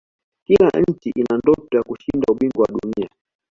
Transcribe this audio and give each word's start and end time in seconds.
kila 0.45 0.69
nchi 0.89 1.09
ina 1.15 1.37
ndoto 1.37 1.77
ya 1.77 1.83
kushinda 1.83 2.25
ubingwa 2.33 2.61
wa 2.61 2.79
dunia 2.81 3.09